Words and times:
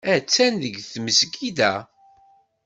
Attan 0.13 0.53
deg 0.61 0.75
tmesgida. 0.91 1.73